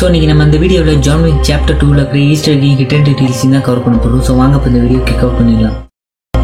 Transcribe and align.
So 0.00 0.06
இன்றைக்கி 0.08 0.28
நம்ம 0.28 0.44
இந்த 0.48 0.58
வீடியோவில் 0.60 1.00
ஜான்விக் 1.06 1.40
சாப்டர் 1.48 1.76
டூவில் 1.80 1.98
இருக்கிற 2.00 2.20
ஈஸ்டர் 2.34 2.60
கீ 2.62 2.68
ரிட்டர்ன் 2.78 3.04
டீட்டெயில்ஸ் 3.08 3.42
தான் 3.54 3.64
கவர் 3.66 3.82
பண்ண 3.84 3.96
போகிறோம் 4.04 4.22
ஸோ 4.28 4.34
வாங்க 4.38 4.54
இப்போ 4.58 4.68
இந்த 4.70 4.80
வீடியோ 4.84 5.00
கிக் 5.08 5.22
அவுட் 5.24 5.38
பண்ணிடலாம். 5.38 5.89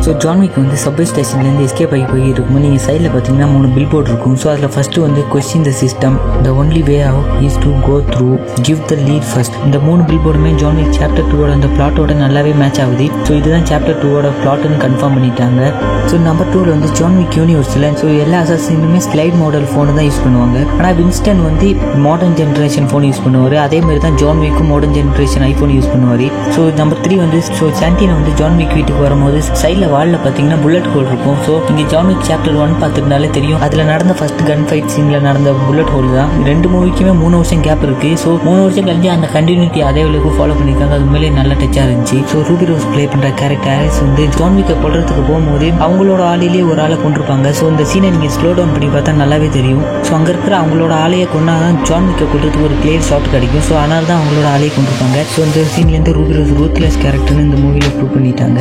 ஸோ 0.07 0.13
ஜான் 0.23 0.41
விக் 0.43 0.59
வந்து 0.61 0.77
சப்வே 0.83 1.05
ஸ்டேஷன்லேருந்து 1.11 1.65
எஸ்கேப் 1.69 1.93
ஆகி 1.95 2.05
போய் 2.11 2.25
நீங்கள் 2.65 2.83
சைடில் 2.85 3.09
பார்த்தீங்கன்னா 3.15 3.47
மூணு 3.55 3.69
பில் 3.77 3.89
போர்ட் 3.93 4.11
இருக்கும். 4.11 4.35
ஸோ 4.43 4.47
அதில் 4.51 4.71
ஃபஸ்ட்டு 4.75 5.01
வந்து 5.05 5.21
question 5.33 5.65
the 5.69 5.71
system 5.81 6.17
the 6.45 6.51
only 6.61 6.83
way 6.89 6.99
of 7.09 7.31
is 7.47 7.57
to 7.65 7.71
go 7.87 7.97
through 8.13 8.29
give 8.67 8.81
the 8.91 8.97
lead 9.09 9.27
first 9.31 9.57
இந்த 9.67 9.79
மூணு 9.87 10.03
பில் 10.09 10.21
போர்டுமே 10.27 10.51
ஜான் 10.61 10.79
விக் 10.81 10.95
சாப்டர் 10.99 11.27
டூவோட 11.31 11.49
அந்த 11.57 11.71
பிளாட்டோட 11.73 12.15
நல்லாவே 12.21 12.53
மேட்ச் 12.61 12.79
ஆகுது. 12.85 13.07
ஸோ 13.29 13.33
இதுதான் 13.41 13.67
சாப்டர் 13.71 13.99
டூவோட 14.03 14.31
பிளாட்னு 14.43 14.79
கன்ஃபார்ம் 14.85 15.17
பண்ணிட்டாங்க. 15.17 15.73
ஸோ 16.13 16.21
நம்பர் 16.29 16.51
டூவில் 16.53 16.73
வந்து 16.75 16.91
ஜான் 17.01 17.17
விக் 17.23 17.37
யூனிவர்ஸில் 17.41 17.89
ஸோ 18.03 18.07
எல்லா 18.27 18.41
அசாசினுமே 18.47 19.01
ஸ்லைட் 19.09 19.37
மாடல் 19.43 19.67
ஃபோனு 19.73 19.97
தான் 19.99 20.07
யூஸ் 20.11 20.23
பண்ணுவாங்க. 20.27 20.57
ஆனால் 20.79 20.97
வின்ஸ்டன் 21.01 21.43
வந்து 21.49 21.69
மாடர்ன் 22.07 22.39
ஜென்ரேஷன் 22.43 22.89
ஃபோன் 22.93 23.09
யூஸ் 23.09 23.23
பண்ணுவார். 23.27 23.59
அதே 23.67 23.81
மாதிரி 23.89 24.03
தான் 24.07 24.21
ஜான்விக்கும் 24.23 24.71
மாடர்ன் 24.75 24.97
ஜென்ரேஷன் 25.01 25.47
ஐஃபோன் 25.51 25.75
யூஸ் 25.79 25.91
பண்ணுவார். 25.97 26.27
ஸோ 26.55 26.71
நம்பர் 26.81 27.03
த்ரீ 27.07 27.17
வந்து 27.25 27.41
ஸோ 27.61 27.67
சாண்டினா 27.83 28.17
வந்து 28.21 28.35
ஜான் 28.43 28.59
விக் 28.63 28.75
வீட்டுக்கு 28.79 29.05
வரும்போது 29.09 29.45
சைடில் 29.65 29.93
வாலில் 29.97 30.21
பார்த்தீங்கன்னா 30.25 30.59
புல்லட் 30.65 30.91
ஹோல் 30.95 31.09
இருக்கும். 31.11 31.39
ஸோ 31.47 31.53
இங்கே 31.73 31.87
ஜான் 31.93 32.09
விக் 32.13 32.27
சாப்டர் 32.31 32.59
ஒன் 32.65 32.75
பார்த்துருந்தாலே 32.83 33.31
தெரியும். 33.39 33.61
அதில் 33.67 33.85
நடந்த 33.93 34.15
ஃபர்ஸ்ட் 34.21 34.43
கன் 34.49 34.65
ஃபைட் 34.69 34.91
சீனில் 34.95 35.25
நடந்த 35.29 35.51
புல்லட் 35.67 35.93
ஹோல் 35.95 36.11
தான். 36.19 36.31
ரெண்டு 36.51 36.67
மூவிக்குமே 36.75 37.13
மூணு 37.23 37.35
வருஷம் 37.41 37.63
கேப் 37.67 37.85
இருக்கு. 37.89 38.11
ஸோ 38.23 38.31
மூணு 38.47 38.61
வருஷம் 38.67 38.87
கழிஞ்சு 38.89 39.11
அந்த 39.17 39.27
கண்டினியூட்டி 39.37 39.81
அதே 39.91 40.03
அளவுக்கு 40.09 40.33
ஃபாலோ 40.39 40.57
பண்ணியிருக்காங்க. 40.59 40.95
அது 40.99 41.07
மேலே 41.15 41.31
நல்ல 41.39 41.53
டச்சாக 41.63 41.87
இருந்துச்சு. 41.89 42.19
ஸோ 42.33 42.43
ரூபி 42.51 42.69
ரோஸ் 42.71 42.87
ப்ளே 42.93 43.05
பண்ணுற 43.13 43.31
கேரக்டர் 43.41 43.75
ஹாரிஸ் 43.77 44.01
வந்து 44.07 44.25
ஜான்விக்கை 44.39 44.77
கொள்றதுக்கு 44.85 45.25
போகும்போது 45.31 45.69
அவங்களோட 45.87 46.23
ஆலையிலே 46.33 46.63
ஒரு 46.71 46.81
ஆளை 46.87 46.99
கொண்டிருப்பாங்க 47.05 47.53
ஸோ 47.61 47.65
இந்த 47.73 47.87
சீனை 47.93 48.11
நீங்கள் 48.17 48.35
ஸ்லோ 48.37 48.51
டவுன் 48.59 48.75
பண்ணி 48.77 48.91
பார்த்தா 48.97 49.15
நல்லாவே 49.23 49.51
தெரியும். 49.59 49.85
ஸோ 50.09 50.13
அங்கே 50.19 50.31
இருக்கிற 50.35 50.57
அவங்களோட 50.63 50.93
ஆலையை 51.05 51.29
கொண்டா 51.35 51.55
தான் 51.65 51.79
ஜான்விக்கை 51.91 52.27
கொள்றதுக்கு 52.35 52.65
ஒரு 52.69 52.77
கிளியர் 52.83 53.07
ஷாட் 53.11 53.33
கிடைக்கும். 53.35 53.65
ஸோ 53.69 53.75
அதனால 53.83 54.05
தான் 54.11 54.21
அவங்களோட 54.21 54.49
ஆலையை 54.55 54.73
கொண்டிருப்பாங்க 54.77 55.19
ஸோ 55.35 55.41
இந்த 55.49 55.63
சீன்லேருந்து 55.75 56.17
ரூபி 56.19 56.35
ரோஸ் 56.39 56.55
ரூத்லெஸ் 56.61 57.01
கேரக்டர்னு 57.05 57.47
இந்த 57.49 57.59
மூவியில் 57.65 57.95
ப்ரூவ் 57.99 58.15
பண்ணிட்டாங்க. 58.17 58.61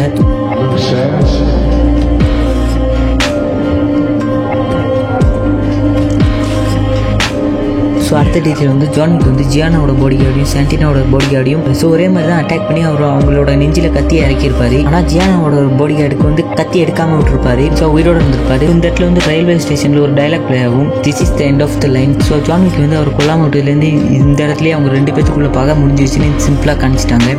ஸோ 8.07 8.15
அடுத்த 8.19 8.39
டீச்சர் 8.45 8.69
வந்து 8.71 8.87
ஜான்விக் 8.95 9.29
வந்து 9.29 9.45
ஜியானாவோட 9.53 9.93
பாடி 10.01 10.17
கார்டையும் 10.19 10.49
சாண்டினாவோட 10.51 10.99
பாடி 11.13 11.27
கார்டையும் 11.31 11.63
ஸோ 11.79 11.85
ஒரே 11.93 12.07
மாதிரி 12.13 12.27
தான் 12.31 12.41
அட்டாக் 12.41 12.67
பண்ணி 12.67 12.81
அவர் 12.89 13.03
அவங்களோட 13.07 13.53
நெஞ்சில 13.61 13.87
கத்தி 13.95 14.15
இறக்கியிருப்பாரு. 14.25 14.77
ஆனால் 14.89 15.07
ஜியானாவோட 15.11 15.63
பாடி 15.79 15.95
கார்டுக்கு 15.99 16.27
வந்து 16.29 16.43
கத்தி 16.59 16.77
எடுக்காம 16.83 17.15
விட்டுருப்பாரு. 17.17 17.65
ஸோ 17.79 17.89
உயிரோட 17.95 18.17
இருந்திருப்பாரு. 18.21 18.67
இந்த 18.75 18.83
இடத்துல 18.87 19.09
வந்து 19.09 19.25
ரயில்வே 19.29 19.57
ஸ்டேஷனில் 19.65 20.03
ஒரு 20.05 20.13
டைலாக் 20.19 20.47
ப்ளே 20.49 20.59
ஆகும். 20.67 20.91
This 21.07 21.21
is 21.25 21.35
the 21.39 21.43
end 21.49 21.65
of 21.67 21.77
the 21.85 21.89
line 21.97 22.15
so 22.29 22.37
John Wick 22.49 22.81
வந்து 22.85 22.99
அவர் 23.01 23.11
கொல்லாம 23.19 23.43
விட்டதுலேருந்து 23.47 23.91
இந்த 24.21 24.39
இடத்துலயே 24.47 24.75
அவங்க 24.77 24.91
ரெண்டு 24.97 25.13
பேத்துக்குள்ள 25.17 25.51
பார்க்க 25.59 25.81
முடிஞ்சிருச்சுன்னு 25.81 26.45
சிம்பிளாக 26.47 26.77
காமிச்சிட்டாங்க. 26.83 27.31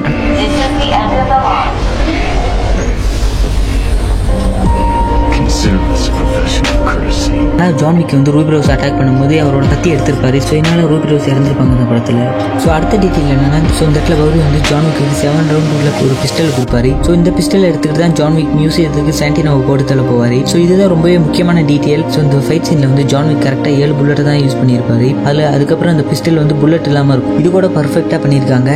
ஜான்விக்கு 7.81 7.85
ஜான் 7.87 7.99
விக் 8.01 8.15
வந்து 8.17 8.33
ரூபி 8.37 8.51
ரோஸ் 8.55 8.69
அட்டாக் 8.75 8.97
பண்ணும்போது 8.99 9.35
அவரோட 9.43 9.65
கத்தி 9.73 9.89
எடுத்திருப்பாரு. 9.95 10.39
ஸோ 10.47 10.53
இதனால 10.59 10.83
ரூபி 10.93 11.07
ரோஸ் 11.11 11.27
இறந்துருப்பாங்க 11.33 11.73
இந்த 11.77 11.87
படத்தில். 11.91 12.21
ஸோ 12.63 12.67
அடுத்த 12.77 12.95
டீட்டெயில் 13.03 13.31
என்னன்னா 13.35 13.59
ஸோ 13.79 13.83
இந்த 13.89 13.97
இடத்துல 13.99 14.17
கௌரி 14.21 14.39
வந்து 14.47 14.61
ஜான் 14.71 14.87
வந்து 14.89 15.19
செவன் 15.21 15.49
ரவுண்ட் 15.53 15.75
உள்ள 15.77 15.91
ஒரு 16.07 16.17
பிஸ்டல் 16.23 16.53
கொடுப்பாரு. 16.57 16.91
ஸோ 17.07 17.13
இந்த 17.19 17.31
பிஸ்டல் 17.39 17.69
எடுத்துக்கிட்டு 17.71 18.05
தான் 18.05 18.17
ஜான் 18.21 18.37
விக் 18.41 18.55
மியூசியத்துக்கு 18.61 19.15
சாண்டினாவை 19.21 19.63
போட்டு 19.69 19.87
தள்ள 19.93 20.05
போவார். 20.11 20.39
ஸோ 20.53 20.59
இதுதான் 20.65 20.93
ரொம்பவே 20.95 21.17
முக்கியமான 21.27 21.65
டீட்டெயில் 21.71 22.05
ஸோ 22.15 22.19
இந்த 22.27 22.41
ஃபைட் 22.49 22.69
சீனில் 22.71 22.91
வந்து 22.91 23.07
ஜான் 23.15 23.31
விக் 23.33 23.45
கரெக்டாக 23.47 23.81
ஏழு 23.85 23.95
புல்லட் 24.01 24.27
தான் 24.31 24.41
யூஸ் 24.45 24.59
பண்ணியிருப்பாரு. 24.63 25.09
அதில் 25.29 25.53
அதுக்கப்புறம் 25.55 25.95
அந்த 25.97 26.07
பிஸ்டல் 26.13 26.43
வந்து 26.43 26.57
புல்லட் 26.65 26.91
இல்லாமல் 26.93 27.17
இருக்கும். 27.17 27.39
இது 27.43 27.51
கூட 27.59 27.69
பர்ஃபெக்டாக 27.79 28.21
பண்ணியிருக்காங்க. 28.27 28.73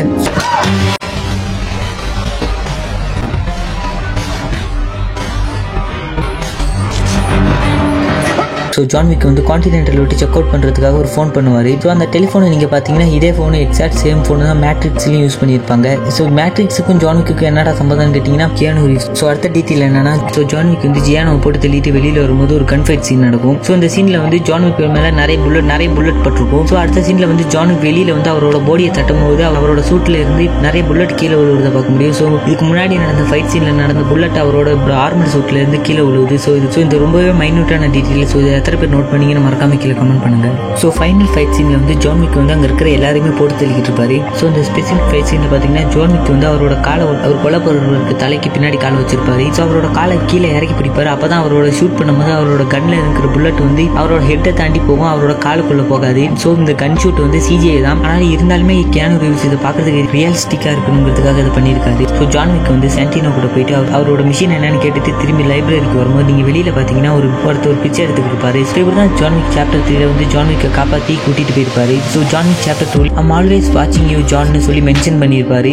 ஸோ 8.80 8.84
ஜான்விக் 8.92 9.24
வந்து 9.28 9.42
கான்டினென்டல் 9.48 9.98
விட்டு 10.00 10.16
செக் 10.20 10.36
அவுட் 10.36 10.50
பண்ணுறதுக்காக 10.52 10.94
ஒரு 11.00 11.08
ஃபோன் 11.14 11.30
பண்ணுவார். 11.36 11.66
ஸோ 11.82 11.88
அந்த 11.94 12.04
டெலிஃபோனை 12.12 12.46
நீங்கள் 12.52 12.70
பார்த்தீங்கன்னா 12.74 13.08
இதே 13.16 13.30
ஃபோனு 13.36 13.58
எக்ஸாக்ட் 13.64 13.98
சேம் 14.02 14.20
ஃபோனு 14.26 14.44
தான் 14.50 14.60
மேட்ரிக்ஸ்லையும் 14.62 15.24
யூஸ் 15.24 15.36
பண்ணியிருப்பாங்க. 15.40 15.88
ஸோ 16.16 16.22
மேட்ரிக்ஸுக்கும் 16.38 17.00
ஜான்விக்கு 17.02 17.46
என்னடா 17.48 17.72
சம்பந்தம்னு 17.80 18.14
கேட்டிங்கன்னா 18.14 18.46
கியானு 18.58 18.84
ரீவ்ஸ் 18.90 19.08
ஸோ 19.20 19.24
அடுத்த 19.30 19.48
டீட்டெயில் 19.56 19.84
என்னன்னா 19.88 20.12
ஸோ 20.36 20.44
ஜான்விக் 20.52 20.86
வந்து 20.88 21.02
ஜியானோ 21.08 21.34
போட்டு 21.46 21.60
தள்ளிட்டு 21.64 21.92
வெளியில் 21.96 22.20
வரும்போது 22.24 22.54
ஒரு 22.58 22.66
கன்ஃபைட் 22.72 23.04
சீன் 23.08 23.22
நடக்கும். 23.26 23.58
ஸோ 23.66 23.72
இந்த 23.78 23.90
சீனில் 23.96 24.18
வந்து 24.22 24.40
ஜான் 24.50 24.64
விக் 24.68 24.80
மேலே 24.96 25.10
நிறைய 25.20 25.36
புல்லட் 25.44 25.68
நிறைய 25.72 25.90
புல்லட் 25.98 26.22
பட்டிருக்கும். 26.28 26.64
ஸோ 26.72 26.78
அடுத்த 26.84 27.02
சீனில் 27.08 27.28
வந்து 27.32 27.46
ஜான்விக் 27.56 27.84
வெளியில் 27.88 28.12
வந்து 28.16 28.32
அவரோட 28.34 28.60
பாடியை 28.70 28.92
தட்டும் 29.00 29.22
போது 29.26 29.44
அவரோட 29.50 29.84
சூட்டில் 29.90 30.18
இருந்து 30.22 30.46
நிறைய 30.68 30.84
புல்லட் 30.92 31.14
கீழே 31.20 31.36
விழுவதை 31.42 31.72
பார்க்க 31.76 31.96
முடியும். 31.96 32.16
ஸோ 32.20 32.24
இதுக்கு 32.46 32.64
முன்னாடி 32.70 33.02
நடந்த 33.04 33.26
ஃபைட் 33.30 33.52
சீனில் 33.54 33.78
நடந்த 33.82 34.06
புல்லட் 34.12 34.40
அவரோட 34.46 34.70
ஆர்மர் 35.04 35.32
சூட்டில் 35.36 35.60
இருந்து 35.62 35.80
கீழே 35.90 36.02
விழுவுது. 36.08 36.40
ஸோ 36.46 36.56
இது 36.60 36.72
ஸோ 36.78 36.82
இந்த 36.86 36.96
ரொம்பவே 37.06 37.30
மைன்யூட்டான 37.44 37.92
டீட்டெயில் 37.98 38.28
ஸோ 38.34 38.38
இதை 38.42 38.56
எத்தனை 38.70 38.82
பேர் 38.82 38.92
நோட் 38.94 39.08
பண்ணீங்கன்னு 39.12 39.40
மறக்காம 39.44 39.76
கீழே 39.82 39.94
கமெண்ட் 40.00 40.22
பண்ணுங்க. 40.24 40.48
ஸோ 40.80 40.86
ஃபைனல் 40.96 41.30
ஃபைட் 41.30 41.54
சீனில் 41.56 41.76
வந்து 41.78 41.94
ஜான் 42.02 42.20
விக் 42.22 42.36
வந்து 42.40 42.52
அங்கே 42.54 42.66
இருக்கிற 42.68 42.88
எல்லாருமே 42.96 43.30
போட்டு 43.38 43.54
தள்ளிக்கிட்டு 43.60 43.88
இருப்பாரு. 43.90 44.16
ஸோ 44.38 44.42
இந்த 44.50 44.60
ஸ்பெசிஃபிக் 44.68 45.08
ஃபைட் 45.10 45.28
சீனில் 45.30 45.50
பார்த்தீங்கன்னா 45.52 45.82
ஜான் 45.94 46.12
விக் 46.14 46.30
வந்து 46.34 46.46
அவரோட 46.50 46.74
காலை 46.86 47.02
அவர் 47.06 47.40
கொலை 47.44 47.58
போடுறவருக்கு 47.64 48.14
தலைக்கு 48.22 48.48
பின்னாடி 48.56 48.78
காலை 48.84 48.98
வச்சிருப்பாரு. 49.00 49.46
ஸோ 49.56 49.62
அவரோட 49.64 49.88
காலை 49.98 50.18
கீழே 50.32 50.50
இறக்கி 50.58 50.76
பிடிப்பாரு. 50.80 51.10
அப்போ 51.14 51.26
தான் 51.32 51.40
அவரோட 51.44 51.70
ஷூட் 51.78 51.96
பண்ணும்போது 52.00 52.32
அவரோட 52.36 52.66
கன்ல 52.74 52.94
இருக்கிற 53.02 53.30
புல்லட் 53.36 53.60
வந்து 53.66 53.86
அவரோட 54.02 54.20
ஹெட்டை 54.30 54.52
தாண்டி 54.60 54.82
போகும். 54.90 55.10
அவரோட 55.12 55.34
காலுக்குள்ள 55.46 55.86
போகாது. 55.92 56.24
ஸோ 56.44 56.54
இந்த 56.60 56.74
கன் 56.84 56.96
ஷூட் 57.04 57.20
வந்து 57.26 57.40
சிஜிஐ 57.48 57.80
தான். 57.88 58.00
ஆனால் 58.10 58.28
இருந்தாலுமே 58.36 58.78
கேனு 58.98 59.18
ரிவ்யூஸ் 59.24 59.48
இதை 59.50 59.60
பார்க்கறதுக்கு 59.66 60.14
ரியலிஸ்டிக்காக 60.18 60.74
இருக்கணுங்கிறதுக்காக 60.76 61.36
இதை 61.44 61.52
பண்ணியிருக்காரு. 61.58 62.08
ஸோ 62.20 62.30
ஜான் 62.36 62.54
விக் 62.54 62.72
வந்து 62.76 62.90
சென்டினோ 62.98 63.34
கூட 63.40 63.50
போயிட்டு 63.56 63.76
அவரோட 63.98 64.20
மிஷின் 64.30 64.56
என்னன்னு 64.60 64.80
கேட்டுட்டு 64.86 65.18
திரும்பி 65.24 65.50
லைப்ரரிக்கு 65.52 66.00
வரும்போது 66.04 66.28
நீங்கள் 66.30 66.48
வெளியில் 66.50 66.72
பார்த்தீங்கன்னா 66.78 67.12
ஒரு 67.20 67.28
ஒருத்தர் 67.48 67.72
ஒரு 67.74 67.82
பிச்சை 67.84 68.00
எடுத்துக்கிட்டு 68.06 68.34
இருப்பாரு. 68.34 68.58
ஸோ 68.68 68.74
இப்படி 68.80 68.96
தான் 69.00 69.14
ஜான்விக் 69.20 69.52
சாப்டர் 69.56 69.82
த்ரீல 69.86 70.06
வந்து 70.12 70.26
ஜான்விக்கை 70.34 70.68
காப்பாற்றி 70.78 71.14
கூட்டிட்டு 71.24 71.52
போயிருப்பாரு. 71.56 71.96
So 72.12 72.20
John Wick 72.32 72.64
chapter 72.66 72.90
two 72.94 73.02
I'm 73.22 73.32
always 73.38 73.68
வாட்சிங் 73.78 74.10
யூ 74.14 74.20
ஜான்னு 74.32 74.62
சொல்லி 74.68 74.82
மென்ஷன் 74.88 75.20
பண்ணியிருப்பாரு. 75.24 75.72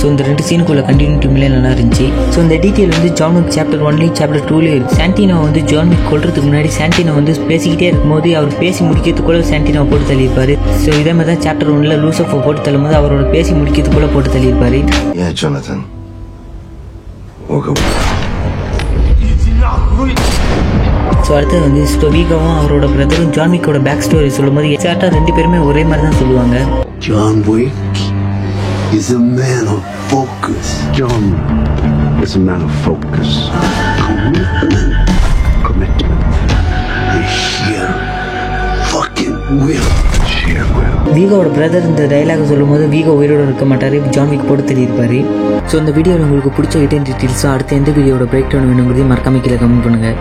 ஸோ 0.00 0.06
இந்த 0.10 0.22
ரெண்டு 0.28 0.42
சீனுக்குள்ள 0.48 0.82
கண்டினியூட்டி 0.88 1.28
மேலே 1.34 1.48
நல்லா 1.54 1.70
இருந்துச்சு. 1.76 2.06
ஸோ 2.32 2.38
இந்த 2.44 2.56
டீட்டெயில் 2.64 2.94
வந்து 2.96 3.10
ஜான் 3.18 3.36
விக் 3.38 3.52
சாப்டர் 3.56 3.82
ஒன்லேயும் 3.88 4.16
சாப்டர் 4.20 4.46
டூலேயும் 4.50 4.76
இருக்கு. 4.78 4.96
சாண்டினோ 5.00 5.36
வந்து 5.46 5.60
ஜான் 5.72 5.90
விக் 5.92 6.08
கொள்றதுக்கு 6.10 6.46
முன்னாடி 6.48 6.70
சாண்டினோ 6.78 7.14
வந்து 7.18 7.32
பேசிக்கிட்டே 7.50 7.88
இருக்கும்போது 7.90 8.30
அவர் 8.40 8.58
பேசி 8.62 8.80
முடிக்கிறதுக்குள்ள 8.88 9.44
சாண்டினோ 9.52 9.84
போட்டு 9.92 10.10
தள்ளியிருப்பாரு. 10.10 10.56
ஸோ 10.82 10.90
இதே 11.02 11.14
மாதிரி 11.20 11.30
தான் 11.32 11.44
சாப்டர் 11.46 11.72
ஒன்ல 11.76 11.96
லூசஃபோ 12.04 12.40
போட்டு 12.48 12.66
தள்ளும்போது 12.68 12.98
அவரோட 13.00 13.24
பேசி 13.36 13.54
முடிக்கிறதுக்குள்ள 13.60 14.10
போட்டு 14.16 14.34
தள்ளியிருப்பாரு. 14.36 14.80
ஸோ 21.24 21.32
அடுத்தது 21.36 21.62
வந்து 21.64 21.82
ஸோ 21.92 22.08
வீகாவும் 22.14 22.56
அவரோட 22.60 22.86
பிரதரும் 22.94 23.32
ஜான் 23.36 23.52
விக்கோட 23.54 23.78
பேக் 23.86 24.04
ஸ்டோரி 24.06 24.30
சொல்லும்போது 24.36 24.70
எக்ஸாக்டாக 24.76 25.10
ரெண்டு 25.16 25.32
பேருமே 25.36 25.60
ஒரே 25.70 25.84
மாதிரி 25.90 26.04
தான் 26.08 26.20
சொல்லுவாங்க 26.22 26.56
John 27.06 27.36
Wick 27.48 27.76
is 28.98 29.06
a 29.10 29.20
man 29.38 29.64
of 29.74 29.80
focus. 30.10 30.66
John 30.98 31.24
is 32.24 32.34
a 32.36 32.44
man 32.48 32.62
of 32.68 32.72
focus. 32.86 33.30
Commitment. 34.02 34.92
Commitment. 35.68 36.22
And 37.12 37.26
sheer 37.38 37.88
fucking 38.92 39.36
will. 39.64 39.90
வீகோட 41.16 41.48
பிரதர் 41.56 41.88
இந்த 41.90 42.02
டைலாக 42.12 42.44
சொல்லும்போது 42.50 42.84
வீகோ 42.94 43.12
உயிரோட 43.20 43.42
இருக்க 43.46 43.64
மாட்டார். 43.64 43.96
ஜான் 44.14 44.30
விக் 44.32 44.48
போட்டு 44.48 44.64
தெரியிருப்பார் 44.70 45.16
ஸோ 45.70 45.74
இந்த 45.82 45.92
வீடியோவில் 45.96 46.26
உங்களுக்கு 46.26 46.52
பிடிச்ச 46.58 46.76
ஐட்டன் 46.84 47.08
டீட்டெயில்ஸும் 47.08 47.52
அடுத்த 47.54 47.80
எந்த 47.80 47.90
வீடியோட 47.98 48.26
பிரேக் 48.32 48.52
டவுன் 48.52 48.68
வேணுங்கிறதையும் 48.70 49.12
மறக்காம 49.12 49.42
கீழே 49.44 49.58
கமெண்ட் 49.62 49.86
பண்ணுங்கள் 49.86 50.16